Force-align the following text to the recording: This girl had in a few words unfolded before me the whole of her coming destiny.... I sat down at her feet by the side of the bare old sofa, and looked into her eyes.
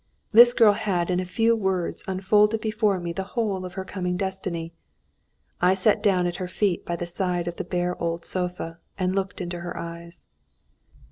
This 0.31 0.53
girl 0.53 0.73
had 0.73 1.11
in 1.11 1.19
a 1.19 1.25
few 1.25 1.55
words 1.55 2.03
unfolded 2.07 2.59
before 2.59 2.99
me 2.99 3.13
the 3.13 3.21
whole 3.37 3.65
of 3.65 3.75
her 3.75 3.85
coming 3.85 4.17
destiny.... 4.17 4.73
I 5.61 5.75
sat 5.75 6.01
down 6.01 6.25
at 6.25 6.37
her 6.37 6.47
feet 6.47 6.83
by 6.83 6.95
the 6.95 7.05
side 7.05 7.47
of 7.47 7.57
the 7.57 7.63
bare 7.63 7.95
old 8.01 8.25
sofa, 8.25 8.79
and 8.97 9.13
looked 9.13 9.41
into 9.41 9.59
her 9.59 9.77
eyes. 9.77 10.25